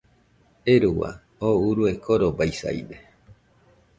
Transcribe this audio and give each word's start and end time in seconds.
¡Euruaɨ! 0.71 1.19
oo 1.47 1.57
urue 1.69 1.91
korobaisaide 2.03 2.97